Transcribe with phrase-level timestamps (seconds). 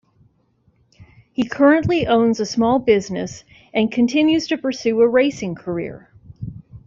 [1.31, 6.09] He currently owns a small business and continues to pursue a racing career.